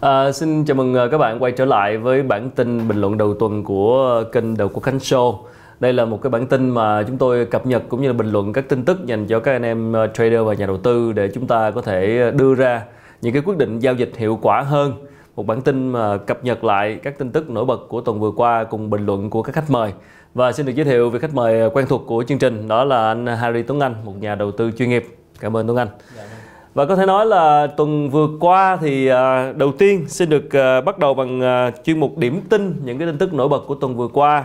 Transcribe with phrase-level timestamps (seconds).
[0.00, 3.18] À, xin chào mừng à, các bạn quay trở lại với bản tin bình luận
[3.18, 5.36] đầu tuần của kênh Đầu Quốc Khánh Show.
[5.80, 8.32] Đây là một cái bản tin mà chúng tôi cập nhật cũng như là bình
[8.32, 11.12] luận các tin tức dành cho các anh em à, trader và nhà đầu tư
[11.12, 12.82] để chúng ta có thể à, đưa ra
[13.22, 14.92] những cái quyết định giao dịch hiệu quả hơn.
[15.36, 18.30] Một bản tin mà cập nhật lại các tin tức nổi bật của tuần vừa
[18.30, 19.92] qua cùng bình luận của các khách mời.
[20.34, 23.08] Và xin được giới thiệu về khách mời quen thuộc của chương trình đó là
[23.08, 25.06] anh Harry Tuấn Anh, một nhà đầu tư chuyên nghiệp.
[25.40, 25.88] Cảm ơn Tuấn Anh.
[26.16, 26.22] Dạ.
[26.22, 26.37] Vâng.
[26.78, 30.80] Và có thể nói là tuần vừa qua thì à, đầu tiên xin được à,
[30.80, 33.74] bắt đầu bằng à, chuyên mục điểm tin những cái tin tức nổi bật của
[33.74, 34.44] tuần vừa qua.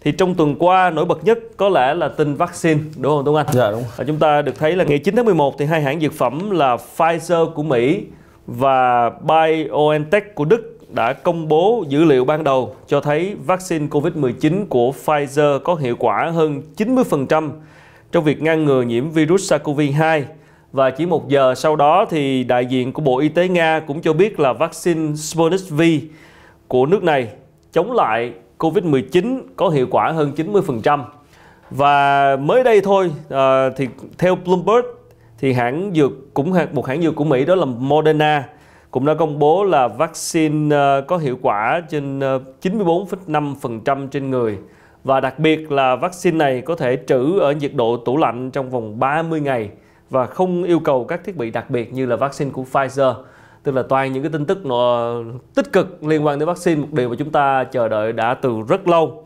[0.00, 3.36] Thì trong tuần qua nổi bật nhất có lẽ là tin vaccine đúng không Tuấn
[3.36, 3.46] Anh?
[3.52, 3.82] Dạ đúng.
[3.96, 6.50] Và chúng ta được thấy là ngày 9 tháng 11 thì hai hãng dược phẩm
[6.50, 8.04] là Pfizer của Mỹ
[8.46, 14.66] và BioNTech của Đức đã công bố dữ liệu ban đầu cho thấy vaccine COVID-19
[14.68, 17.50] của Pfizer có hiệu quả hơn 90%
[18.12, 20.22] trong việc ngăn ngừa nhiễm virus SARS-CoV-2
[20.74, 24.00] và chỉ một giờ sau đó thì đại diện của Bộ Y tế Nga cũng
[24.00, 25.82] cho biết là vaccine Sputnik V
[26.68, 27.28] của nước này
[27.72, 31.04] chống lại COVID-19 có hiệu quả hơn 90%.
[31.70, 34.86] Và mới đây thôi à, thì theo Bloomberg
[35.38, 38.44] thì hãng dược cũng một hãng dược của Mỹ đó là Moderna
[38.90, 44.58] cũng đã công bố là vaccine ờ, có hiệu quả trên ờ, 94,5% trên người
[45.04, 48.70] và đặc biệt là vaccine này có thể trữ ở nhiệt độ tủ lạnh trong
[48.70, 49.70] vòng 30 ngày
[50.14, 53.14] và không yêu cầu các thiết bị đặc biệt như là vaccine của Pfizer.
[53.62, 55.14] Tức là toàn những cái tin tức nó
[55.54, 58.62] tích cực liên quan đến vaccine một điều mà chúng ta chờ đợi đã từ
[58.68, 59.24] rất lâu.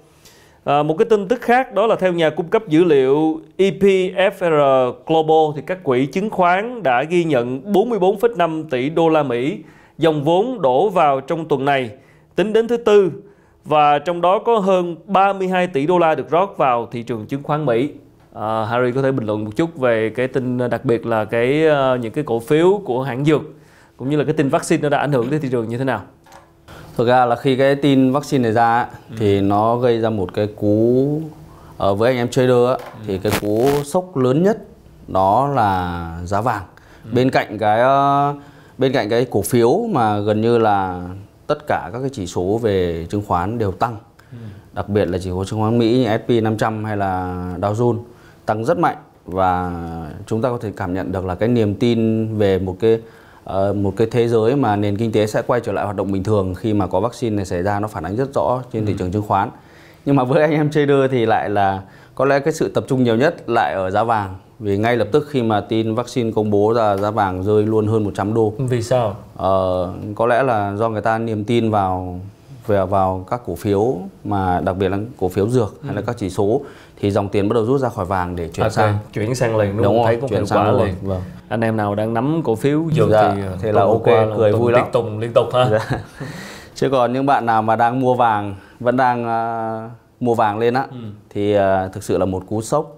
[0.64, 4.92] À, một cái tin tức khác đó là theo nhà cung cấp dữ liệu EPFR
[5.06, 9.58] Global thì các quỹ chứng khoán đã ghi nhận 44,5 tỷ đô la Mỹ
[9.98, 11.90] dòng vốn đổ vào trong tuần này
[12.36, 13.12] tính đến thứ tư
[13.64, 17.42] và trong đó có hơn 32 tỷ đô la được rót vào thị trường chứng
[17.42, 17.90] khoán Mỹ.
[18.34, 21.64] À, Harry có thể bình luận một chút về cái tin đặc biệt là cái
[21.66, 23.42] uh, những cái cổ phiếu của hãng dược
[23.96, 25.84] cũng như là cái tin vaccine nó đã ảnh hưởng đến thị trường như thế
[25.84, 26.02] nào?
[26.96, 29.16] Thực ra là khi cái tin vaccine này ra ừ.
[29.18, 31.20] thì nó gây ra một cái cú
[31.76, 33.04] ở ờ, với anh em trader á, ừ.
[33.06, 34.58] thì cái cú sốc lớn nhất
[35.08, 36.62] đó là giá vàng.
[37.04, 37.10] Ừ.
[37.14, 38.36] Bên cạnh cái uh,
[38.78, 41.02] bên cạnh cái cổ phiếu mà gần như là
[41.46, 43.96] tất cả các cái chỉ số về chứng khoán đều tăng.
[44.32, 44.38] Ừ.
[44.72, 47.98] Đặc biệt là chỉ số chứng khoán Mỹ như S&P 500 hay là Dow Jones
[48.48, 49.72] tăng rất mạnh và
[50.26, 53.00] chúng ta có thể cảm nhận được là cái niềm tin về một cái
[53.50, 56.12] uh, một cái thế giới mà nền kinh tế sẽ quay trở lại hoạt động
[56.12, 58.86] bình thường khi mà có vaccine này xảy ra nó phản ánh rất rõ trên
[58.86, 58.96] thị ừ.
[58.98, 59.50] trường chứng khoán
[60.04, 61.82] nhưng mà với anh em trader thì lại là
[62.14, 65.08] có lẽ cái sự tập trung nhiều nhất lại ở giá vàng vì ngay lập
[65.12, 68.52] tức khi mà tin vaccine công bố ra giá vàng rơi luôn hơn 100 đô.
[68.58, 69.16] Vì sao?
[69.36, 72.20] Ờ, có lẽ là do người ta niềm tin vào
[72.68, 76.04] về vào các cổ phiếu mà đặc biệt là cổ phiếu dược hay là ừ.
[76.06, 76.60] các chỉ số
[77.00, 78.70] thì dòng tiền bắt đầu rút ra khỏi vàng để chuyển okay.
[78.70, 80.06] sang chuyển sang liền đúng, đúng không?
[80.06, 81.22] thấy có chuyển sang liền vâng.
[81.48, 84.52] anh em nào đang nắm cổ phiếu dược dạ, thì thì là ok là cười
[84.52, 85.98] vui lắm tùng liên tục ha dạ.
[86.74, 89.90] chứ còn những bạn nào mà đang mua vàng vẫn đang uh,
[90.20, 90.96] mua vàng lên á ừ.
[91.30, 91.60] thì uh,
[91.92, 92.97] thực sự là một cú sốc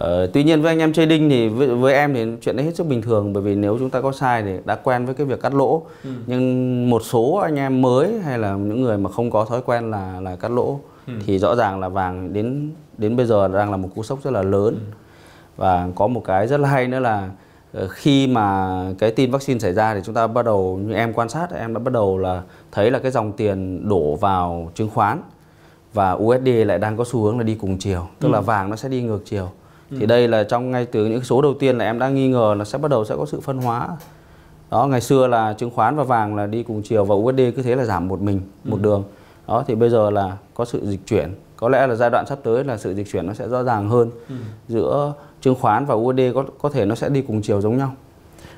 [0.00, 2.76] Uh, tuy nhiên với anh em trading thì với, với em thì chuyện đấy hết
[2.76, 5.26] sức bình thường bởi vì nếu chúng ta có sai thì đã quen với cái
[5.26, 6.10] việc cắt lỗ ừ.
[6.26, 9.90] nhưng một số anh em mới hay là những người mà không có thói quen
[9.90, 11.12] là là cắt lỗ ừ.
[11.26, 14.30] thì rõ ràng là vàng đến đến bây giờ đang là một cú sốc rất
[14.30, 14.92] là lớn ừ.
[15.56, 17.30] và có một cái rất là hay nữa là
[17.72, 21.12] ờ, khi mà cái tin vaccine xảy ra thì chúng ta bắt đầu như em
[21.12, 22.42] quan sát em đã bắt đầu là
[22.72, 25.22] thấy là cái dòng tiền đổ vào chứng khoán
[25.92, 28.32] và USD lại đang có xu hướng là đi cùng chiều tức ừ.
[28.32, 29.50] là vàng nó sẽ đi ngược chiều
[29.90, 30.06] thì ừ.
[30.06, 32.64] đây là trong ngay từ những số đầu tiên là em đã nghi ngờ là
[32.64, 33.88] sẽ bắt đầu sẽ có sự phân hóa
[34.70, 37.62] đó ngày xưa là chứng khoán và vàng là đi cùng chiều và USD cứ
[37.62, 38.82] thế là giảm một mình một ừ.
[38.82, 39.04] đường
[39.48, 42.38] đó thì bây giờ là có sự dịch chuyển có lẽ là giai đoạn sắp
[42.42, 44.34] tới là sự dịch chuyển nó sẽ rõ ràng hơn ừ.
[44.68, 47.94] giữa chứng khoán và USD có có thể nó sẽ đi cùng chiều giống nhau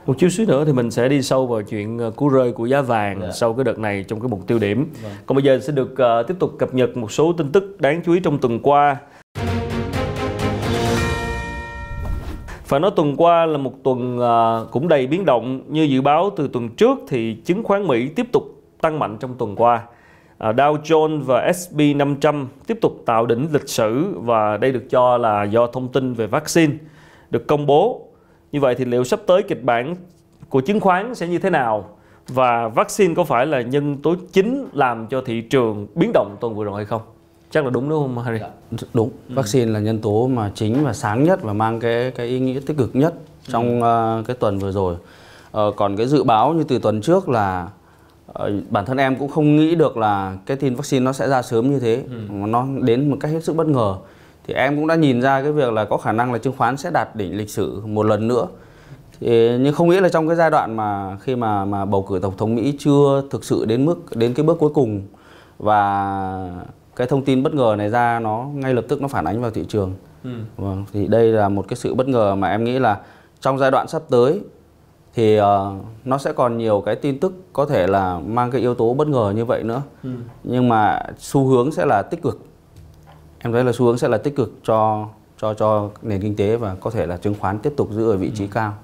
[0.09, 2.67] một chút xíu nữa thì mình sẽ đi sâu vào chuyện ờ, cú rơi của
[2.67, 3.33] giá vàng yeah.
[3.33, 3.33] Dạ.
[3.33, 4.79] sau cái đợt này trong cái mục tiêu điểm.
[4.79, 5.03] Yeah.
[5.03, 5.13] Vâng.
[5.27, 8.03] Còn bây giờ sẽ được uh, tiếp tục cập nhật một số tin tức đáng
[8.07, 8.97] chú ý trong tuần qua.
[12.69, 16.31] Phải nói tuần qua là một tuần à, cũng đầy biến động như dự báo,
[16.37, 18.43] từ tuần trước thì chứng khoán Mỹ tiếp tục
[18.81, 19.83] tăng mạnh trong tuần qua.
[20.39, 24.85] À, Dow Jones và S&P 500 tiếp tục tạo đỉnh lịch sử và đây được
[24.91, 26.73] cho là do thông tin về vaccine
[27.31, 28.09] được công bố.
[28.53, 29.95] Như vậy thì liệu sắp tới kịch bản
[30.49, 31.89] của chứng khoán sẽ như thế nào?
[32.29, 36.55] Và vaccine có phải là nhân tố chính làm cho thị trường biến động tuần
[36.55, 37.03] vừa rồi hay không?
[37.51, 38.39] Chắc là đúng đúng không Harry?
[38.39, 38.49] Dạ,
[38.95, 39.11] đúng.
[39.29, 39.35] Ừ.
[39.35, 42.61] Vaccine là nhân tố mà chính và sáng nhất và mang cái cái ý nghĩa
[42.67, 43.15] tích cực nhất
[43.49, 44.19] trong ừ.
[44.21, 44.95] uh, cái tuần vừa rồi.
[44.95, 47.69] Uh, còn cái dự báo như từ tuần trước là
[48.33, 51.43] Ờ, bản thân em cũng không nghĩ được là cái tin vaccine nó sẽ ra
[51.43, 52.17] sớm như thế ừ.
[52.31, 53.97] nó đến một cách hết sức bất ngờ
[54.47, 56.77] thì em cũng đã nhìn ra cái việc là có khả năng là chứng khoán
[56.77, 58.47] sẽ đạt đỉnh lịch sử một lần nữa
[59.21, 62.19] thì, nhưng không nghĩ là trong cái giai đoạn mà khi mà mà bầu cử
[62.23, 65.03] tổng thống Mỹ chưa thực sự đến mức đến cái bước cuối cùng
[65.59, 66.65] và
[66.99, 69.51] cái thông tin bất ngờ này ra nó ngay lập tức nó phản ánh vào
[69.51, 70.31] thị trường ừ.
[70.57, 73.01] vâng thì đây là một cái sự bất ngờ mà em nghĩ là
[73.41, 74.41] trong giai đoạn sắp tới
[75.15, 75.45] thì uh,
[76.05, 79.09] nó sẽ còn nhiều cái tin tức có thể là mang cái yếu tố bất
[79.09, 80.11] ngờ như vậy nữa ừ.
[80.45, 82.41] nhưng mà xu hướng sẽ là tích cực
[83.39, 85.09] em thấy là xu hướng sẽ là tích cực cho
[85.41, 88.17] cho cho nền kinh tế và có thể là chứng khoán tiếp tục giữ ở
[88.17, 88.51] vị trí ừ.
[88.55, 88.75] cao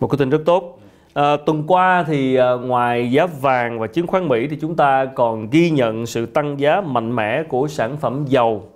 [0.00, 0.78] một cái tin rất tốt
[1.14, 5.04] À, tuần qua thì à, ngoài giá vàng và chứng khoán Mỹ thì chúng ta
[5.04, 8.68] còn ghi nhận sự tăng giá mạnh mẽ của sản phẩm dầu.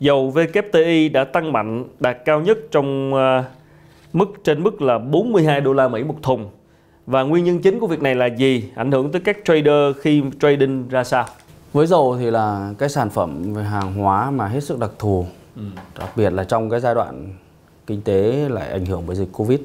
[0.00, 3.44] Dầu WTI đã tăng mạnh đạt cao nhất trong à,
[4.12, 6.50] mức trên mức là 42 đô la Mỹ một thùng.
[7.06, 8.70] Và nguyên nhân chính của việc này là gì?
[8.74, 11.26] Ảnh hưởng tới các trader khi trading ra sao?
[11.72, 15.26] Với dầu thì là cái sản phẩm về hàng hóa mà hết sức đặc thù.
[15.56, 15.62] Ừ.
[15.98, 17.34] Đặc biệt là trong cái giai đoạn
[17.86, 19.60] kinh tế lại ảnh hưởng bởi dịch Covid.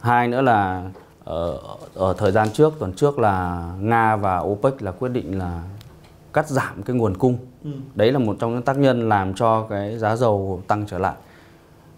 [0.00, 0.82] Hai nữa là
[1.28, 1.58] ở,
[1.94, 5.62] ở thời gian trước tuần trước là Nga và OPEC là quyết định là
[6.32, 7.38] cắt giảm cái nguồn cung.
[7.64, 7.70] Ừ.
[7.94, 11.14] Đấy là một trong những tác nhân làm cho cái giá dầu tăng trở lại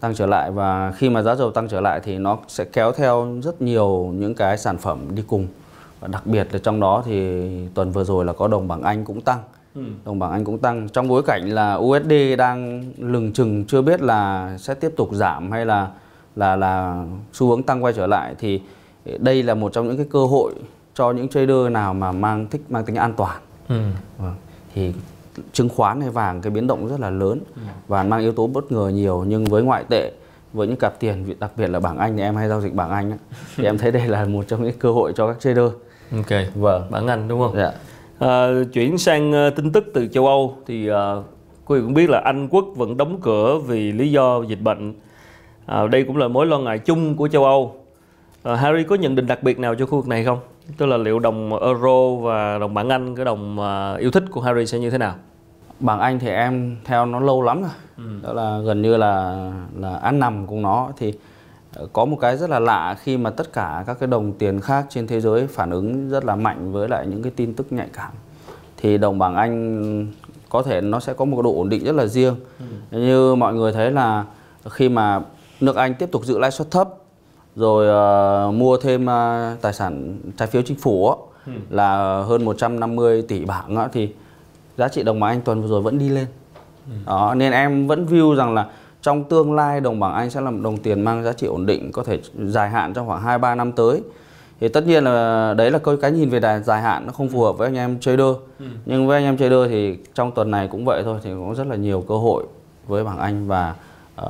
[0.00, 2.93] tăng trở lại và khi mà giá dầu tăng trở lại thì nó sẽ kéo
[2.93, 5.47] theo rất nhiều những cái sản phẩm đi cùng
[6.00, 7.43] và đặc biệt là trong đó thì
[7.75, 9.38] tuần vừa rồi là có đồng bảng Anh cũng tăng
[9.75, 9.82] ừ.
[10.05, 14.03] đồng bảng Anh cũng tăng trong bối cảnh là USD đang lừng chừng chưa biết
[14.03, 15.88] là sẽ tiếp tục giảm hay là
[16.37, 18.61] là là xu hướng tăng quay trở lại thì
[19.19, 20.55] đây là một trong những cái cơ hội
[20.94, 23.81] cho những trader nào mà mang thích mang tính an toàn ừ.
[24.19, 24.35] Vâng.
[24.75, 24.93] thì
[25.52, 27.62] chứng khoán hay vàng cái biến động rất là lớn ừ.
[27.88, 30.12] và mang yếu tố bất ngờ nhiều nhưng với ngoại tệ
[30.52, 32.91] với những cặp tiền đặc biệt là bảng Anh thì em hay giao dịch bảng
[32.91, 33.19] Anh
[33.56, 35.70] thì em thấy đây là một trong những cơ hội cho các trader.
[36.12, 36.55] Ok.
[36.55, 36.91] Vâng.
[36.91, 37.56] Bảng Anh đúng không?
[37.56, 37.73] Dạ.
[38.19, 40.96] À, chuyển sang uh, tin tức từ châu Âu thì uh,
[41.64, 44.94] quý vị cũng biết là Anh quốc vẫn đóng cửa vì lý do dịch bệnh.
[45.67, 47.80] À, đây cũng là mối lo ngại chung của châu Âu.
[48.43, 50.39] À, Harry có nhận định đặc biệt nào cho khu vực này không?
[50.77, 54.41] Tức là liệu đồng euro và đồng bảng Anh cái đồng uh, yêu thích của
[54.41, 55.15] Harry sẽ như thế nào?
[55.81, 58.05] bảng Anh thì em theo nó lâu lắm rồi ừ.
[58.23, 59.37] đó là gần như là
[59.79, 61.15] là ăn nằm cùng nó thì
[61.75, 64.61] ờ, có một cái rất là lạ khi mà tất cả các cái đồng tiền
[64.61, 67.73] khác trên thế giới phản ứng rất là mạnh với lại những cái tin tức
[67.73, 68.13] nhạy cảm
[68.77, 70.07] thì đồng bảng Anh
[70.49, 72.35] có thể nó sẽ có một độ ổn định rất là riêng
[72.91, 72.99] ừ.
[72.99, 74.25] như mọi người thấy là
[74.71, 75.21] khi mà
[75.61, 76.89] nước Anh tiếp tục giữ lãi suất thấp
[77.56, 77.87] rồi
[78.49, 81.08] uh, mua thêm uh, tài sản trái phiếu chính phủ
[81.47, 81.52] ừ.
[81.70, 84.08] là hơn 150 tỷ bảng uh, thì
[84.76, 86.26] giá trị đồng bảng Anh tuần vừa rồi vẫn đi lên
[86.87, 86.93] ừ.
[87.06, 88.67] đó nên em vẫn view rằng là
[89.02, 91.67] trong tương lai đồng bảng Anh sẽ là một đồng tiền mang giá trị ổn
[91.67, 94.03] định có thể dài hạn trong khoảng 2 3 năm tới.
[94.61, 97.29] Thì tất nhiên là đấy là cái cái nhìn về đài dài hạn nó không
[97.29, 98.35] phù hợp với anh em trader.
[98.58, 98.67] Ừ.
[98.87, 101.67] Nhưng với anh em trader thì trong tuần này cũng vậy thôi thì có rất
[101.67, 102.44] là nhiều cơ hội
[102.87, 103.75] với bảng Anh và
[104.22, 104.28] uh,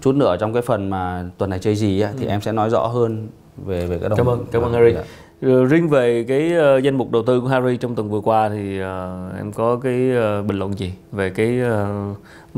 [0.00, 2.16] chút nữa trong cái phần mà tuần này chơi gì ấy, ừ.
[2.20, 4.16] thì em sẽ nói rõ hơn về về cái đồng.
[4.16, 4.92] Cảm ơn, cảm ơn Harry.
[4.94, 5.02] Dạ.
[5.42, 8.48] Ờ, riêng về cái uh, danh mục đầu tư của Harry trong tuần vừa qua
[8.48, 10.10] thì uh, em có cái
[10.40, 11.60] uh, bình luận gì về cái,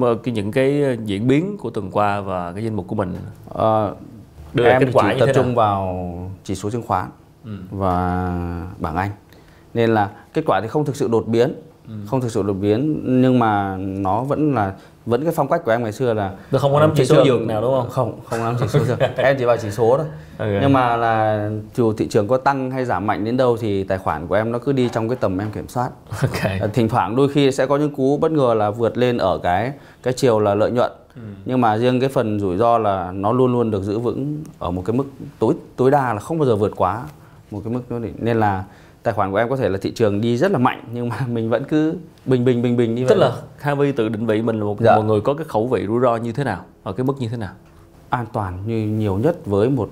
[0.00, 3.14] uh, cái những cái diễn biến của tuần qua và cái danh mục của mình?
[3.54, 3.96] Uh,
[4.54, 6.06] Đưa em kết quả chỉ tập trung vào
[6.44, 7.06] chỉ số chứng khoán
[7.44, 7.50] ừ.
[7.70, 8.28] và
[8.78, 9.10] bảng Anh
[9.74, 11.52] nên là kết quả thì không thực sự đột biến
[11.88, 11.94] ừ.
[12.06, 14.74] không thực sự đột biến nhưng mà nó vẫn là
[15.06, 17.24] vẫn cái phong cách của em ngày xưa là Được không có nắm chỉ số
[17.24, 19.96] dược nào đúng không không không nắm chỉ số dược em chỉ vào chỉ số
[19.96, 20.06] thôi
[20.38, 20.58] okay.
[20.62, 23.98] nhưng mà là dù thị trường có tăng hay giảm mạnh đến đâu thì tài
[23.98, 25.90] khoản của em nó cứ đi trong cái tầm em kiểm soát
[26.22, 26.58] okay.
[26.58, 29.38] Ờ, thỉnh thoảng đôi khi sẽ có những cú bất ngờ là vượt lên ở
[29.42, 31.22] cái cái chiều là lợi nhuận ừ.
[31.44, 34.70] nhưng mà riêng cái phần rủi ro là nó luôn luôn được giữ vững ở
[34.70, 35.04] một cái mức
[35.38, 37.02] tối tối đa là không bao giờ vượt quá
[37.50, 38.64] một cái mức đó nên là
[39.02, 41.16] tài khoản của em có thể là thị trường đi rất là mạnh nhưng mà
[41.28, 41.94] mình vẫn cứ
[42.24, 43.08] bình bình bình bình như vậy.
[43.14, 44.96] Tức là Harvey tự định vị mình là một, dạ.
[44.96, 47.28] một người có cái khẩu vị rủi ro như thế nào ở cái mức như
[47.28, 47.52] thế nào?
[48.08, 49.90] An toàn như nhiều nhất với một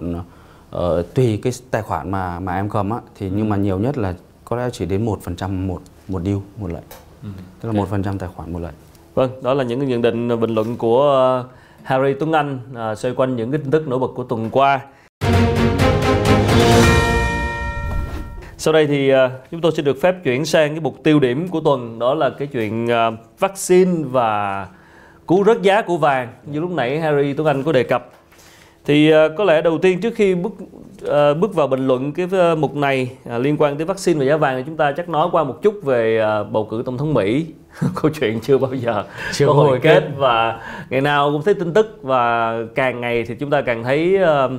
[0.77, 3.33] uh, tùy cái tài khoản mà mà em cầm á thì ừ.
[3.37, 4.15] nhưng mà nhiều nhất là
[4.45, 6.85] có lẽ chỉ đến một phần trăm một một deal một lệnh.
[7.23, 7.29] Ừ.
[7.61, 8.75] Tức là một phần trăm tài khoản một lệnh.
[9.15, 11.45] Vâng, đó là những nhận định bình luận của
[11.83, 14.81] Harry Tuấn Anh à, xoay quanh những cái tin tức nổi bật của tuần qua.
[18.61, 21.49] Sau đây thì uh, chúng tôi sẽ được phép chuyển sang cái mục tiêu điểm
[21.49, 24.67] của tuần đó là cái chuyện uh, vaccine và
[25.27, 28.11] cú rớt giá của vàng như lúc nãy Harry Tuấn Anh có đề cập.
[28.85, 30.53] Thì uh, có lẽ đầu tiên trước khi bước
[31.41, 34.63] bước vào bình luận cái mục này liên quan tới vaccine và giá vàng thì
[34.67, 37.47] chúng ta chắc nói qua một chút về bầu cử tổng thống Mỹ.
[38.03, 41.75] Câu chuyện chưa bao giờ chưa có hồi kết và ngày nào cũng thấy tin
[41.75, 44.53] tức và càng ngày thì chúng ta càng thấy uh,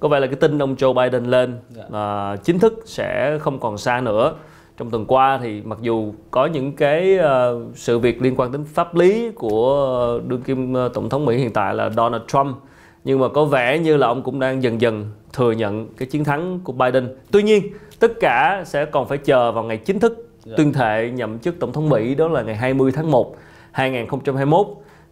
[0.00, 1.58] có vẻ là cái tin ông Joe Biden lên.
[1.68, 1.84] Dạ.
[2.32, 4.34] uh, chính thức sẽ không còn xa nữa
[4.76, 8.64] trong tuần qua thì mặc dù có những cái uh, sự việc liên quan đến
[8.64, 12.56] pháp lý của đương kim uh, tổng thống Mỹ hiện tại là Donald Trump
[13.04, 16.24] nhưng mà có vẻ như là ông cũng đang dần dần thừa nhận cái chiến
[16.24, 17.16] thắng của Biden.
[17.30, 17.62] Tuy nhiên,
[17.98, 21.72] tất cả sẽ còn phải chờ vào ngày chính thức tuyên thệ nhậm chức tổng
[21.72, 23.36] thống Mỹ đó là ngày 20 tháng 1
[23.72, 24.66] 2021.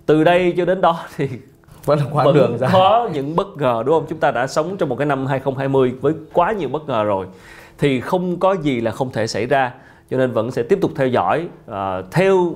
[0.06, 1.28] Từ đây cho đến đó thì
[1.88, 2.70] vẫn là quãng vẫn đường dài.
[2.72, 4.06] có những bất ngờ đúng không?
[4.08, 7.26] Chúng ta đã sống trong một cái năm 2020 với quá nhiều bất ngờ rồi.
[7.78, 9.72] Thì không có gì là không thể xảy ra.
[10.10, 12.54] Cho nên vẫn sẽ tiếp tục theo dõi à, theo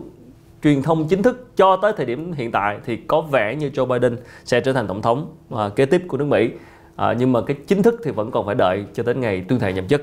[0.63, 3.87] truyền thông chính thức cho tới thời điểm hiện tại thì có vẻ như Joe
[3.87, 6.51] Biden sẽ trở thành tổng thống à, kế tiếp của nước Mỹ.
[6.97, 9.59] À, nhưng mà cái chính thức thì vẫn còn phải đợi cho đến ngày tuyên
[9.59, 10.03] thệ nhậm chức.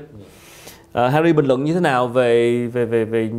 [0.92, 3.30] À, Harry bình luận như thế nào về về về về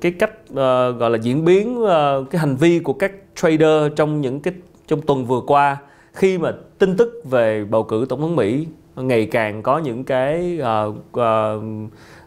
[0.00, 0.56] cái cách uh,
[0.98, 1.90] gọi là diễn biến uh,
[2.30, 4.54] cái hành vi của các trader trong những cái
[4.92, 5.76] trong tuần vừa qua
[6.12, 10.58] khi mà tin tức về bầu cử tổng thống Mỹ ngày càng có những cái
[10.88, 11.62] uh, uh,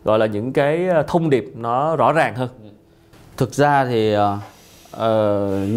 [0.04, 2.50] gọi là những cái thông điệp nó rõ ràng hơn.
[3.38, 4.20] Thực ra thì uh,
[4.96, 5.02] uh,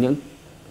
[0.01, 0.15] những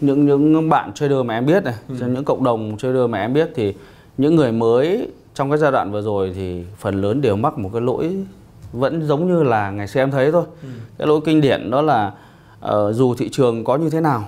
[0.00, 1.94] những những bạn trader mà em biết này, ừ.
[2.00, 3.74] những cộng đồng trader mà em biết thì
[4.18, 7.70] những người mới trong cái giai đoạn vừa rồi thì phần lớn đều mắc một
[7.72, 8.16] cái lỗi
[8.72, 10.44] vẫn giống như là ngày xưa em thấy thôi.
[10.62, 10.68] Ừ.
[10.98, 12.12] Cái lỗi kinh điển đó là
[12.64, 14.24] uh, dù thị trường có như thế nào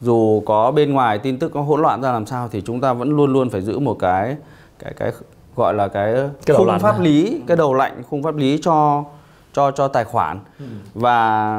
[0.00, 2.92] dù có bên ngoài tin tức có hỗn loạn ra làm sao thì chúng ta
[2.92, 4.36] vẫn luôn luôn phải giữ một cái
[4.78, 5.12] cái cái
[5.56, 6.14] gọi là cái,
[6.46, 7.08] cái khung pháp này.
[7.08, 9.04] lý cái đầu lạnh khung pháp lý cho
[9.52, 10.64] cho cho tài khoản ừ.
[10.94, 11.56] và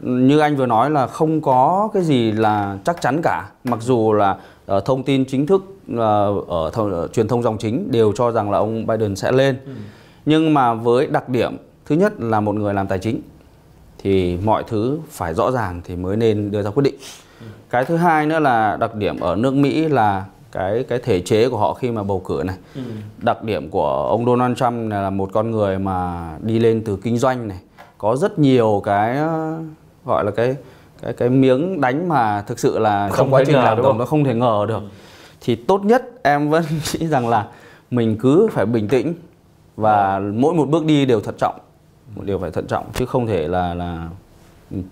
[0.00, 4.12] như anh vừa nói là không có cái gì là chắc chắn cả mặc dù
[4.12, 4.36] là
[4.76, 5.98] uh, thông tin chính thức uh,
[6.48, 9.56] ở, th- ở truyền thông dòng chính đều cho rằng là ông Biden sẽ lên
[9.66, 9.72] ừ.
[10.26, 11.56] nhưng mà với đặc điểm
[11.86, 13.20] thứ nhất là một người làm tài chính
[13.98, 16.94] thì mọi thứ phải rõ ràng thì mới nên đưa ra quyết định.
[17.70, 21.48] Cái thứ hai nữa là đặc điểm ở nước Mỹ là cái cái thể chế
[21.48, 22.82] của họ khi mà bầu cử này ừ.
[23.18, 27.18] đặc điểm của ông Donald Trump là một con người mà đi lên từ kinh
[27.18, 27.58] doanh này
[27.98, 29.18] có rất nhiều cái
[30.04, 30.56] gọi là cái
[31.02, 34.04] cái cái miếng đánh mà thực sự là không trong quá trình làm đồng nó
[34.04, 34.88] không thể ngờ được ừ.
[35.40, 37.46] thì tốt nhất em vẫn nghĩ rằng là
[37.90, 39.14] mình cứ phải bình tĩnh
[39.76, 40.32] và ừ.
[40.34, 41.54] mỗi một bước đi đều thận trọng
[42.16, 44.08] một điều phải thận trọng chứ không thể là là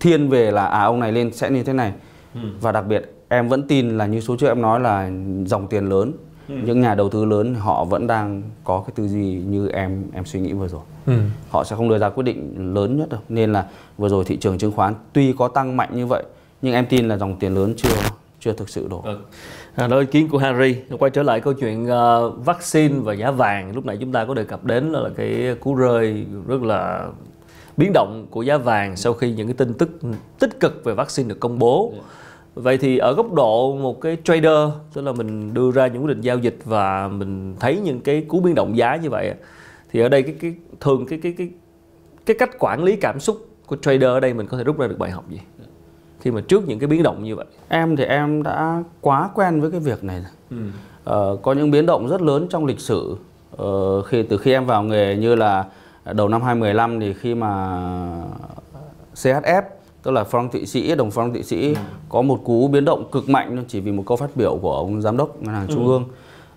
[0.00, 1.92] thiên về là à ông này lên sẽ như thế này
[2.34, 2.40] ừ.
[2.60, 5.10] và đặc biệt em vẫn tin là như số trước em nói là
[5.46, 6.12] dòng tiền lớn
[6.48, 6.54] ừ.
[6.64, 10.24] những nhà đầu tư lớn họ vẫn đang có cái tư duy như em em
[10.24, 11.12] suy nghĩ vừa rồi ừ.
[11.50, 13.66] họ sẽ không đưa ra quyết định lớn nhất đâu nên là
[13.98, 16.22] vừa rồi thị trường chứng khoán tuy có tăng mạnh như vậy
[16.62, 17.90] nhưng em tin là dòng tiền lớn chưa
[18.44, 19.00] chưa thực sự đổ.
[19.04, 19.18] Ừ.
[19.74, 20.76] À, đó ý kiến của Harry.
[20.98, 23.74] Quay trở lại câu chuyện uh, vaccine và giá vàng.
[23.74, 27.08] Lúc nãy chúng ta có đề cập đến là cái cú rơi rất là
[27.76, 29.88] biến động của giá vàng sau khi những cái tin tức
[30.38, 31.90] tích cực về vaccine được công bố.
[31.92, 32.08] Yeah dạ.
[32.54, 36.08] Vậy thì ở góc độ một cái trader tức là mình đưa ra những quyết
[36.08, 39.34] định giao dịch và mình thấy những cái cú biến động giá như vậy
[39.90, 41.50] thì ở đây cái cái thường cái cái cái
[42.26, 44.86] cái cách quản lý cảm xúc của trader ở đây mình có thể rút ra
[44.86, 45.40] được bài học gì
[46.20, 49.60] khi mà trước những cái biến động như vậy em thì em đã quá quen
[49.60, 50.30] với cái việc này rồi.
[50.50, 50.66] Ừ.
[51.04, 53.16] Ờ, có những biến động rất lớn trong lịch sử
[53.56, 55.64] ờ, khi từ khi em vào nghề như là
[56.12, 57.80] đầu năm 2015 thì khi mà
[59.14, 59.62] CHF
[60.02, 61.80] tức là franc thụy sĩ đồng franc thụy sĩ ừ.
[62.08, 65.02] có một cú biến động cực mạnh chỉ vì một câu phát biểu của ông
[65.02, 65.92] giám đốc ngân hàng trung ừ.
[65.92, 66.04] ương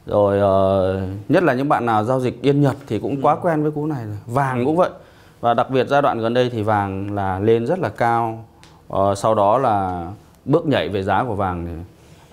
[0.05, 3.19] rồi uh, nhất là những bạn nào giao dịch yên nhật thì cũng ừ.
[3.21, 4.89] quá quen với cú này rồi vàng cũng vậy
[5.41, 8.45] và đặc biệt giai đoạn gần đây thì vàng là lên rất là cao
[8.93, 10.07] uh, sau đó là
[10.45, 11.71] bước nhảy về giá của vàng thì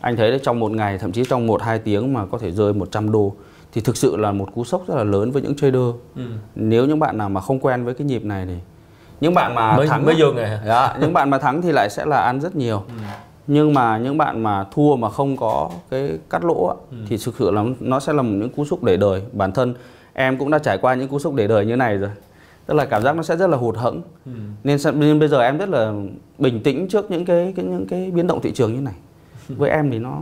[0.01, 2.51] anh thấy đấy trong một ngày thậm chí trong một hai tiếng mà có thể
[2.51, 3.33] rơi 100 đô
[3.73, 6.23] thì thực sự là một cú sốc rất là lớn với những trader ừ.
[6.55, 8.55] nếu những bạn nào mà không quen với cái nhịp này thì
[9.23, 11.91] những bạn mà mới, thắng mới vô nghề dạ, những bạn mà thắng thì lại
[11.91, 12.83] sẽ là ăn rất nhiều.
[12.89, 12.95] Ừ.
[13.47, 16.97] nhưng mà những bạn mà thua mà không có cái cắt lỗ ừ.
[17.09, 19.23] thì thực sự là nó sẽ là một những cú sốc để đời.
[19.33, 19.75] Bản thân
[20.13, 22.11] em cũng đã trải qua những cú sốc để đời như này rồi.
[22.67, 24.03] Tức là cảm giác nó sẽ rất là hụt hẫng.
[24.27, 24.33] Ừ.
[24.65, 25.93] nên, nên bây giờ em rất là
[26.39, 28.95] bình tĩnh trước những cái, cái những cái biến động thị trường như này.
[29.49, 30.19] Với em thì nó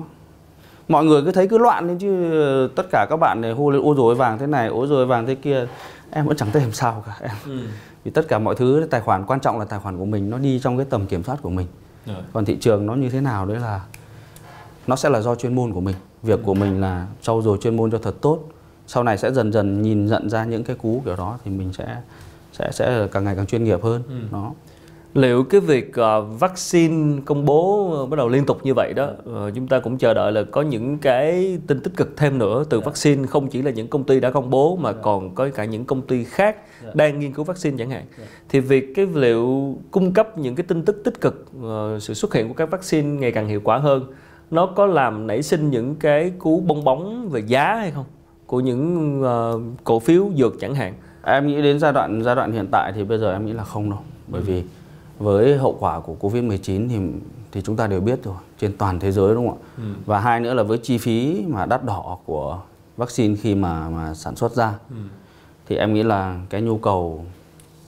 [0.88, 3.83] mọi người cứ thấy cứ loạn lên chứ tất cả các bạn này hô lên
[3.83, 5.66] ô rồi vàng thế này ô rồi vàng thế kia
[6.11, 7.37] em vẫn chẳng thấy làm sao cả em.
[7.47, 7.61] Ừ.
[8.05, 10.38] Vì tất cả mọi thứ tài khoản quan trọng là tài khoản của mình nó
[10.38, 11.67] đi trong cái tầm kiểm soát của mình.
[12.07, 12.17] Rồi.
[12.33, 13.81] còn thị trường nó như thế nào đấy là
[14.87, 15.97] nó sẽ là do chuyên môn của mình.
[16.23, 18.38] Việc của mình là trau dồi chuyên môn cho thật tốt.
[18.87, 21.73] Sau này sẽ dần dần nhìn nhận ra những cái cú kiểu đó thì mình
[21.73, 22.00] sẽ
[22.52, 24.02] sẽ sẽ càng ngày càng chuyên nghiệp hơn.
[24.09, 24.14] Ừ.
[24.31, 24.52] nó
[25.14, 29.09] liệu cái việc uh, vaccine công bố uh, bắt đầu liên tục như vậy đó
[29.31, 32.64] uh, chúng ta cũng chờ đợi là có những cái tin tích cực thêm nữa
[32.71, 32.85] từ yeah.
[32.85, 32.90] Dạ.
[32.90, 34.97] vaccine không chỉ là những công ty đã công bố mà yeah.
[34.97, 35.02] Dạ.
[35.02, 36.67] còn có cả những công ty khác yeah.
[36.85, 36.90] Dạ.
[36.95, 38.31] đang nghiên cứu vaccine chẳng hạn yeah.
[38.49, 42.35] thì việc cái liệu cung cấp những cái tin tức tích cực uh, sự xuất
[42.35, 44.05] hiện của các vaccine ngày càng hiệu quả hơn
[44.50, 48.07] nó có làm nảy sinh những cái cú bong bóng về giá hay không
[48.47, 52.52] của những uh, cổ phiếu dược chẳng hạn em nghĩ đến giai đoạn giai đoạn
[52.52, 53.99] hiện tại thì bây giờ em nghĩ là không đâu
[54.29, 54.62] bởi ừ.
[55.21, 56.99] Với hậu quả của Covid-19 thì
[57.53, 59.67] thì chúng ta đều biết rồi trên toàn thế giới đúng không ạ?
[59.77, 59.83] Ừ.
[60.07, 62.59] Và hai nữa là với chi phí mà đắt đỏ của
[62.97, 64.97] vaccine khi mà mà sản xuất ra ừ.
[65.69, 67.25] thì em nghĩ là cái nhu cầu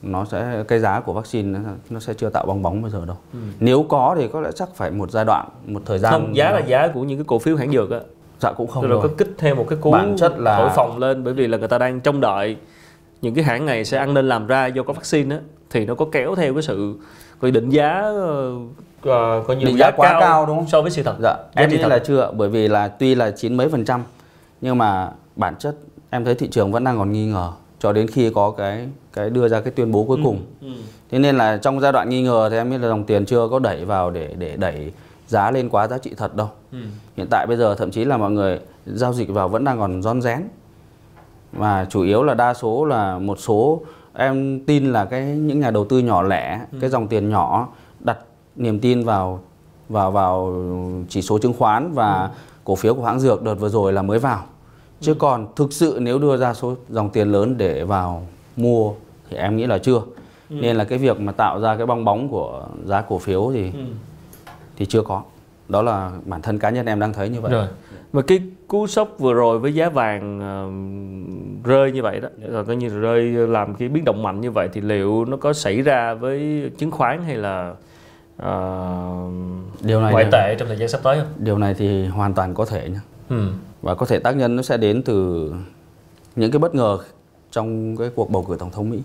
[0.02, 3.06] nó sẽ cái giá của vaccine nó, nó sẽ chưa tạo bong bóng bây giờ
[3.06, 3.16] đâu.
[3.32, 3.38] Ừ.
[3.60, 6.12] Nếu có thì có lẽ chắc phải một giai đoạn, một thời gian.
[6.12, 8.00] Không, giá là giá của những cái cổ phiếu hãng dược á.
[8.40, 8.90] Dạ cũng không rồi.
[8.90, 9.08] rồi.
[9.08, 11.58] có kích thêm một cái cú bản chất là thổi phòng lên bởi vì là
[11.58, 12.56] người ta đang trông đợi
[13.22, 15.94] những cái hãng này sẽ ăn nên làm ra do có vaccine á thì nó
[15.94, 16.94] có kéo theo cái sự
[17.40, 18.62] coi định giá uh,
[19.46, 20.68] coi như định giá, giá quá cao, cao đúng không?
[20.68, 21.16] so với sự thật.
[21.20, 21.36] Dạ.
[21.54, 24.02] Em nghĩ là chưa bởi vì là tuy là chín mấy phần trăm
[24.60, 25.74] nhưng mà bản chất
[26.10, 29.30] em thấy thị trường vẫn đang còn nghi ngờ cho đến khi có cái cái
[29.30, 30.40] đưa ra cái tuyên bố cuối ừ, cùng.
[30.60, 30.72] ừ.
[31.10, 33.48] thế nên là trong giai đoạn nghi ngờ thì em nghĩ là dòng tiền chưa
[33.50, 34.92] có đẩy vào để để đẩy
[35.26, 36.48] giá lên quá giá trị thật đâu.
[36.72, 36.78] Ừ.
[37.16, 40.02] hiện tại bây giờ thậm chí là mọi người giao dịch vào vẫn đang còn
[40.02, 40.42] rón rén.
[41.52, 43.82] Và chủ yếu là đa số là một số
[44.14, 46.78] em tin là cái những nhà đầu tư nhỏ lẻ ừ.
[46.80, 47.68] cái dòng tiền nhỏ
[48.00, 48.18] đặt
[48.56, 49.40] niềm tin vào
[49.88, 50.62] vào vào
[51.08, 52.28] chỉ số chứng khoán và ừ.
[52.64, 54.44] cổ phiếu của hãng dược đợt vừa rồi là mới vào
[55.00, 55.16] chứ ừ.
[55.18, 58.26] còn thực sự nếu đưa ra số dòng tiền lớn để vào
[58.56, 58.92] mua
[59.30, 60.02] thì em nghĩ là chưa
[60.50, 60.56] ừ.
[60.60, 63.64] nên là cái việc mà tạo ra cái bong bóng của giá cổ phiếu thì
[63.72, 63.84] ừ.
[64.76, 65.22] thì chưa có
[65.68, 67.66] đó là bản thân cá nhân em đang thấy như vậy rồi
[68.12, 72.64] mà cái cú sốc vừa rồi với giá vàng uh, rơi như vậy đó rồi
[72.64, 75.52] coi như là rơi làm cái biến động mạnh như vậy thì liệu nó có
[75.52, 77.74] xảy ra với chứng khoán hay là
[78.42, 79.32] uh,
[79.80, 81.28] điều này ngoại tệ trong thời gian sắp tới không?
[81.36, 83.48] Điều này thì hoàn toàn có thể nhé ừ.
[83.82, 85.52] và có thể tác nhân nó sẽ đến từ
[86.36, 86.98] những cái bất ngờ
[87.50, 88.98] trong cái cuộc bầu cử tổng thống mỹ.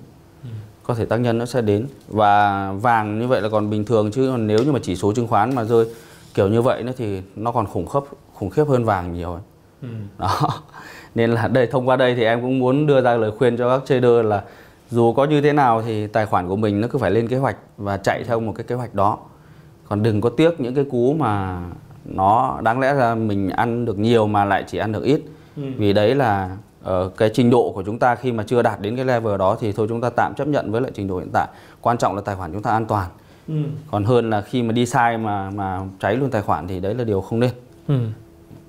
[0.43, 0.49] Ừ.
[0.83, 1.87] có thể tác nhân nó sẽ đến.
[2.07, 5.13] Và vàng như vậy là còn bình thường chứ còn nếu như mà chỉ số
[5.13, 5.85] chứng khoán mà rơi
[6.37, 7.99] kiểu như vậy nữa thì nó còn khủng khiếp
[8.33, 9.41] khủng khiếp hơn vàng nhiều ấy.
[9.81, 9.87] Ừ.
[10.17, 10.29] đó
[11.15, 13.77] nên là đây thông qua đây thì em cũng muốn đưa ra lời khuyên cho
[13.77, 14.43] các trader là
[14.89, 17.37] dù có như thế nào thì tài khoản của mình nó cứ phải lên kế
[17.37, 19.17] hoạch và chạy theo một cái kế hoạch đó
[19.87, 21.61] còn đừng có tiếc những cái cú mà
[22.05, 25.21] nó đáng lẽ ra mình ăn được nhiều mà lại chỉ ăn được ít
[25.55, 25.63] ừ.
[25.77, 26.57] vì đấy là
[26.89, 29.57] uh, cái trình độ của chúng ta khi mà chưa đạt đến cái level đó
[29.59, 31.47] thì thôi chúng ta tạm chấp nhận với lại trình độ hiện tại
[31.81, 33.09] quan trọng là tài khoản chúng ta an toàn
[33.47, 33.53] ừ.
[33.91, 36.93] còn hơn là khi mà đi sai mà mà cháy luôn tài khoản thì đấy
[36.93, 37.51] là điều không nên
[37.87, 37.95] ừ.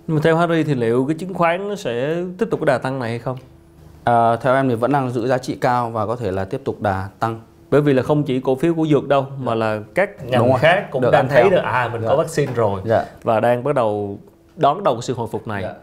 [0.06, 2.78] Nhưng mà theo Harry thì liệu cái chứng khoán nó sẽ tiếp tục cái đà
[2.78, 3.36] tăng này hay không?
[4.04, 6.60] À, theo em thì vẫn đang giữ giá trị cao và có thể là tiếp
[6.64, 7.40] tục đà tăng.
[7.70, 10.88] Bởi vì là không chỉ cổ phiếu của dược đâu mà là các ngành khác
[10.90, 12.08] cũng Được đang thấy được à mình dạ.
[12.08, 13.04] có vaccine rồi dạ.
[13.22, 14.18] và đang bắt đầu
[14.56, 15.62] đón đầu sự hồi phục này.
[15.62, 15.74] Dạ.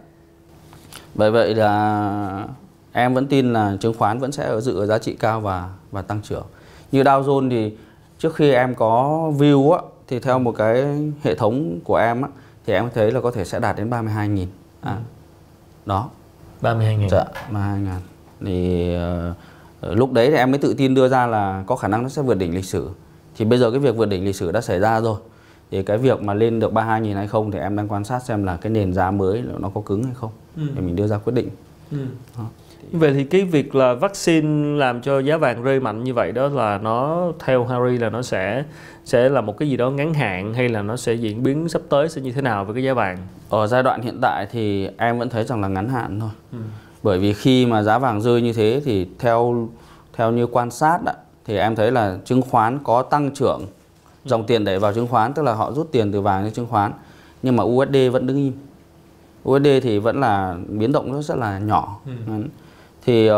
[1.16, 2.48] Bởi vậy là
[2.92, 5.70] em vẫn tin là chứng khoán vẫn sẽ ở giữ ở giá trị cao và
[5.92, 6.46] và tăng trưởng.
[6.92, 7.74] Như Dow Jones thì
[8.20, 10.86] trước khi em có view á thì theo một cái
[11.24, 12.30] hệ thống của em á
[12.66, 14.48] thì em thấy là có thể sẽ đạt đến 32 nghìn.
[14.82, 14.98] À,
[15.86, 16.10] đó.
[16.62, 17.10] 32 nghìn.
[17.10, 18.02] Dạ 32 ngàn
[18.42, 18.96] thì
[19.92, 22.10] uh, lúc đấy thì em mới tự tin đưa ra là có khả năng nó
[22.10, 22.90] sẽ vượt đỉnh lịch sử.
[23.38, 25.20] Thì bây giờ cái việc vượt đỉnh lịch sử đã xảy ra rồi.
[25.72, 28.24] Thì cái việc mà lên được 32 nghìn hay không thì em đang quan sát
[28.24, 30.32] xem là cái nền giá mới nó có cứng hay không.
[30.58, 30.64] Ừ.
[30.76, 31.50] để mình đưa ra quyết định.
[31.92, 31.98] Ừ.
[32.92, 36.48] Vậy thì cái việc là vaccine làm cho giá vàng rơi mạnh như vậy đó
[36.48, 38.64] là nó theo Harry là nó sẽ
[39.06, 41.82] sẽ là một cái gì đó ngắn hạn hay là nó sẽ diễn biến sắp
[41.90, 43.18] tới sẽ như thế nào với cái giá vàng?
[43.50, 46.30] Ở giai đoạn hiện tại thì em vẫn thấy rằng là ngắn hạn thôi.
[46.52, 46.58] Ừ.
[47.04, 49.68] Bởi vì khi mà giá vàng rơi như thế thì theo
[50.14, 51.12] theo như quan sát đó,
[51.46, 53.62] thì em thấy là chứng khoán có tăng trưởng
[54.26, 56.68] dòng tiền đẩy vào chứng khoán tức là họ rút tiền từ vàng đến chứng
[56.68, 56.92] khoán
[57.44, 58.54] nhưng mà USD vẫn đứng im.
[59.50, 62.00] USD thì vẫn là biến động rất rất là nhỏ.
[62.06, 62.12] Ừ
[63.06, 63.34] thì uh,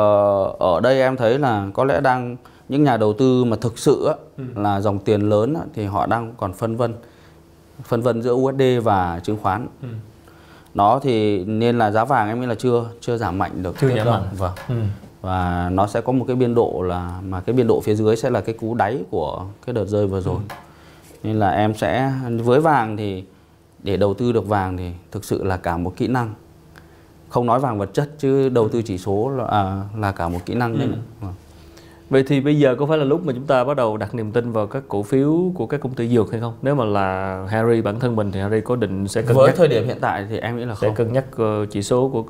[0.59, 2.37] ở đây em thấy là có lẽ đang
[2.69, 4.43] những nhà đầu tư mà thực sự á, ừ.
[4.55, 6.93] là dòng tiền lớn á, thì họ đang còn phân vân
[7.83, 9.87] phân vân giữa USD và chứng khoán ừ.
[10.73, 13.95] nó thì nên là giá vàng em nghĩ là chưa chưa giảm mạnh được chưa
[13.95, 14.75] giảm mạnh vâng ừ.
[15.21, 18.15] và nó sẽ có một cái biên độ là mà cái biên độ phía dưới
[18.15, 20.55] sẽ là cái cú đáy của cái đợt rơi vừa rồi ừ.
[21.23, 22.11] nên là em sẽ
[22.43, 23.23] với vàng thì
[23.83, 26.33] để đầu tư được vàng thì thực sự là cả một kỹ năng
[27.29, 30.39] không nói vàng vật chất chứ đầu tư chỉ số là, à, là cả một
[30.45, 30.79] kỹ năng ừ.
[30.79, 30.89] đấy
[31.21, 31.33] vâng.
[32.09, 34.31] Vậy thì bây giờ có phải là lúc mà chúng ta bắt đầu đặt niềm
[34.31, 36.53] tin vào các cổ phiếu của các công ty dược hay không?
[36.61, 39.55] Nếu mà là Harry bản thân mình thì Harry có định sẽ cân Với nhắc
[39.57, 40.89] thời điểm hiện tại thì em nghĩ là không.
[40.89, 42.23] Sẽ cân nhắc ờ, chỉ số của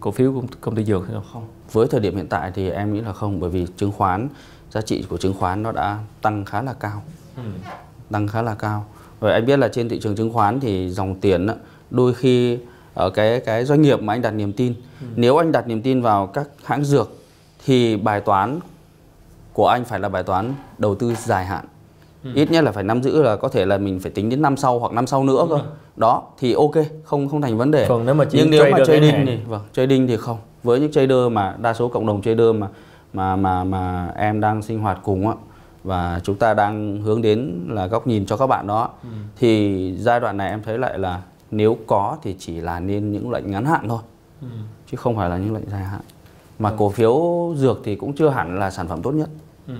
[0.00, 1.24] cổ phiếu của công ty dược hay không?
[1.32, 1.46] Không.
[1.72, 4.28] Với thời điểm hiện tại thì em nghĩ là không bởi vì chứng khoán
[4.70, 7.02] giá trị của chứng khoán nó đã tăng khá là cao.
[7.36, 7.42] Ừ.
[8.10, 8.84] Tăng khá là cao.
[9.20, 11.46] Vậy anh biết là trên thị trường chứng khoán thì dòng tiền
[11.90, 12.58] đôi khi
[12.96, 14.74] ở cái cái doanh nghiệp mà anh đặt niềm tin.
[15.00, 15.06] Ừ.
[15.16, 17.10] Nếu anh đặt niềm tin vào các hãng dược
[17.64, 18.60] thì bài toán
[19.52, 21.64] của anh phải là bài toán đầu tư dài hạn.
[22.24, 22.30] Ừ.
[22.34, 24.56] Ít nhất là phải nắm giữ là có thể là mình phải tính đến năm
[24.56, 25.60] sau hoặc năm sau nữa cơ.
[25.96, 27.86] Đó thì ok, không không thành vấn đề.
[27.88, 30.38] Còn nếu mà chỉ Nhưng nếu mà trading thì vâng, trading thì không.
[30.62, 32.68] Với những trader mà đa số cộng đồng trader mà
[33.12, 35.34] mà mà mà em đang sinh hoạt cùng á
[35.84, 39.08] và chúng ta đang hướng đến là góc nhìn cho các bạn đó ừ.
[39.38, 43.30] thì giai đoạn này em thấy lại là nếu có thì chỉ là nên những
[43.30, 44.00] lệnh ngắn hạn thôi
[44.40, 44.48] ừ.
[44.90, 46.00] chứ không phải là những lệnh dài hạn.
[46.58, 46.74] Mà ừ.
[46.78, 47.14] cổ phiếu
[47.56, 49.28] dược thì cũng chưa hẳn là sản phẩm tốt nhất.
[49.66, 49.74] Ừ.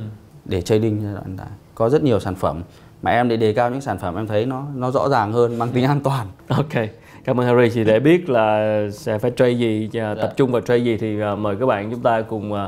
[0.45, 2.63] để trading giai đoạn này có rất nhiều sản phẩm.
[3.03, 5.59] Mà em để đề cao những sản phẩm em thấy nó nó rõ ràng hơn
[5.59, 6.27] mang tính an toàn.
[6.49, 6.89] Ok.
[7.25, 7.71] Cảm ơn Harry.
[7.75, 10.33] Thì để biết là sẽ phải trade gì tập dạ.
[10.37, 12.59] trung vào trade gì thì uh, mời các bạn chúng ta cùng uh,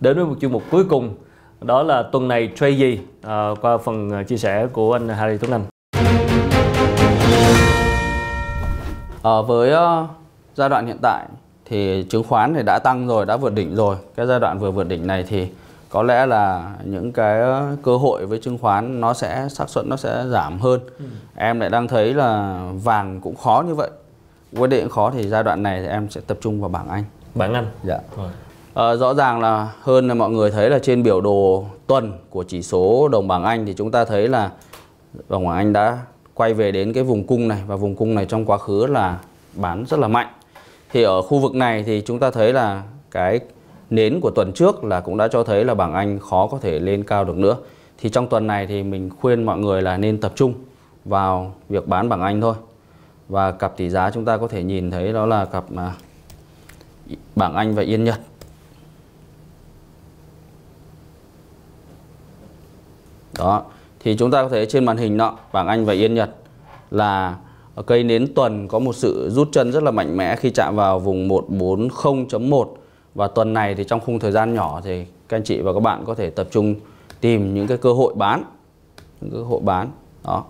[0.00, 1.14] đến với một chuyên mục cuối cùng.
[1.60, 3.00] Đó là tuần này trade gì?
[3.60, 5.73] Qua phần chia sẻ của anh Harry Tuấn Anh
[9.24, 10.10] ở với uh,
[10.54, 11.26] giai đoạn hiện tại
[11.64, 13.96] thì chứng khoán thì đã tăng rồi đã vượt đỉnh rồi.
[14.16, 15.48] Cái giai đoạn vừa vượt đỉnh này thì
[15.88, 17.40] có lẽ là những cái
[17.82, 20.80] cơ hội với chứng khoán nó sẽ xác suất nó sẽ giảm hơn.
[20.98, 21.04] Ừ.
[21.36, 23.90] em lại đang thấy là vàng cũng khó như vậy.
[24.56, 27.04] Quyết định khó thì giai đoạn này thì em sẽ tập trung vào bảng Anh.
[27.34, 27.66] Bảng Anh?
[27.84, 27.98] Dạ.
[28.16, 28.30] Rồi.
[28.74, 32.42] À, rõ ràng là hơn là mọi người thấy là trên biểu đồ tuần của
[32.48, 34.50] chỉ số đồng bảng Anh thì chúng ta thấy là
[35.28, 35.98] đồng bảng Anh đã
[36.34, 39.20] quay về đến cái vùng cung này và vùng cung này trong quá khứ là
[39.54, 40.28] bán rất là mạnh
[40.90, 43.40] thì ở khu vực này thì chúng ta thấy là cái
[43.90, 46.78] nến của tuần trước là cũng đã cho thấy là bảng Anh khó có thể
[46.78, 47.56] lên cao được nữa.
[47.98, 50.54] Thì trong tuần này thì mình khuyên mọi người là nên tập trung
[51.04, 52.54] vào việc bán bảng Anh thôi.
[53.28, 55.94] Và cặp tỷ giá chúng ta có thể nhìn thấy đó là cặp mà
[57.36, 58.20] bảng Anh và Yên Nhật.
[63.38, 63.64] Đó,
[64.04, 66.30] thì chúng ta có thể trên màn hình nọ bảng Anh và Yên Nhật
[66.90, 67.36] là
[67.86, 70.98] cây nến tuần có một sự rút chân rất là mạnh mẽ khi chạm vào
[70.98, 72.66] vùng 140.1
[73.14, 75.80] và tuần này thì trong khung thời gian nhỏ thì các anh chị và các
[75.80, 76.74] bạn có thể tập trung
[77.20, 78.44] tìm những cái cơ hội bán.
[79.20, 79.88] Những cơ hội bán
[80.24, 80.44] đó.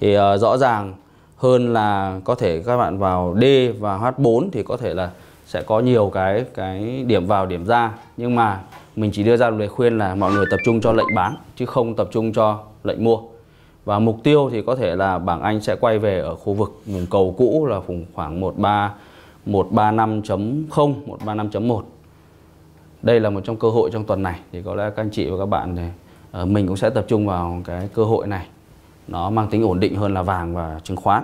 [0.00, 0.94] Thì uh, rõ ràng
[1.36, 3.44] hơn là có thể các bạn vào D
[3.78, 5.10] và H4 thì có thể là
[5.46, 7.92] sẽ có nhiều cái cái điểm vào điểm ra.
[8.16, 8.60] Nhưng mà
[8.96, 11.66] mình chỉ đưa ra lời khuyên là mọi người tập trung cho lệnh bán chứ
[11.66, 13.18] không tập trung cho lệnh mua.
[13.84, 16.80] Và mục tiêu thì có thể là bảng Anh sẽ quay về ở khu vực
[16.86, 18.94] vùng cầu cũ là vùng khoảng 13
[19.46, 21.82] 135.0 135.1
[23.02, 25.30] đây là một trong cơ hội trong tuần này thì có lẽ các anh chị
[25.30, 25.82] và các bạn thì
[26.42, 28.46] uh, mình cũng sẽ tập trung vào cái cơ hội này.
[29.08, 31.22] Nó mang tính ổn định hơn là vàng và chứng khoán.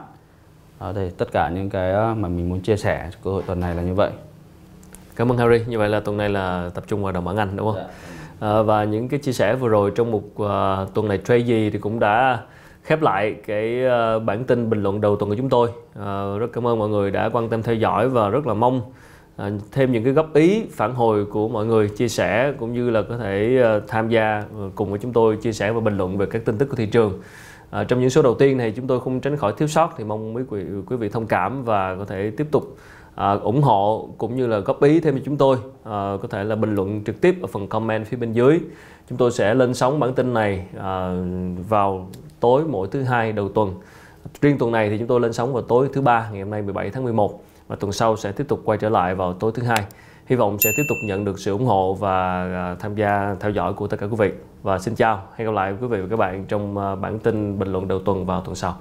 [0.81, 3.75] Đó thì tất cả những cái mà mình muốn chia sẻ cơ hội tuần này
[3.75, 4.11] là như vậy.
[5.17, 5.65] Cảm ơn Harry.
[5.67, 7.77] Như vậy là tuần này là tập trung vào đồng bảng Anh đúng không?
[7.77, 8.14] Dạ.
[8.41, 11.71] À, và những cái chia sẻ vừa rồi trong một uh, tuần này trade gì
[11.71, 12.41] thì cũng đã
[12.83, 15.69] khép lại cái uh, bản tin bình luận đầu tuần của chúng tôi.
[15.69, 18.83] Uh, rất cảm ơn mọi người đã quan tâm theo dõi và rất là mong
[19.37, 22.91] À, thêm những cái góp ý phản hồi của mọi người chia sẻ cũng như
[22.91, 24.45] là có thể uh, tham gia
[24.75, 26.87] cùng với chúng tôi chia sẻ và bình luận về các tin tức của thị
[26.87, 27.21] trường
[27.71, 30.05] à, trong những số đầu tiên này chúng tôi không tránh khỏi thiếu sót thì
[30.05, 32.77] mong quý vị quý vị thông cảm và có thể tiếp tục
[33.15, 36.45] à, ủng hộ cũng như là góp ý thêm cho chúng tôi à, có thể
[36.45, 38.61] là bình luận trực tiếp ở phần comment phía bên dưới.
[39.09, 41.23] Chúng tôi sẽ lên sóng bản tin này à,
[41.69, 42.09] vào
[42.41, 43.75] tối mỗi thứ hai đầu tuần.
[44.41, 46.63] Riêng tuần này thì chúng tôi lên sóng vào tối thứ ba ngày hôm nay
[46.63, 49.63] 17 tháng 11 và tuần sau sẽ tiếp tục quay trở lại vào tối thứ
[49.63, 49.85] hai.
[50.27, 53.51] Hy vọng sẽ tiếp tục nhận được sự ủng hộ và à, tham gia theo
[53.51, 54.33] dõi của tất cả quý vị.
[54.63, 57.59] Và xin chào hẹn gặp lại quý vị và các bạn trong à, bản tin
[57.59, 58.77] bình luận đầu tuần vào tuần sau.